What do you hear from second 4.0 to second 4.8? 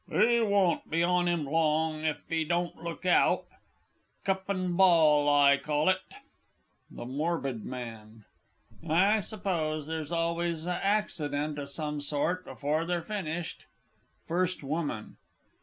Cup an